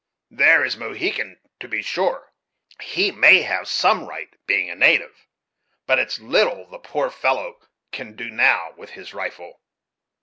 There 0.31 0.65
is 0.65 0.77
Mohegan, 0.77 1.39
to 1.59 1.67
be 1.67 1.83
sure, 1.83 2.33
he 2.81 3.11
may 3.11 3.43
have 3.43 3.67
some 3.67 4.05
right, 4.07 4.33
being 4.47 4.67
a 4.67 4.73
native; 4.73 5.27
but 5.85 5.99
it's 5.99 6.17
little 6.17 6.65
the 6.65 6.79
poor 6.79 7.11
fellow 7.11 7.59
can 7.91 8.15
do 8.15 8.31
now 8.31 8.73
with 8.75 8.89
his 8.89 9.13
rifle. 9.13 9.61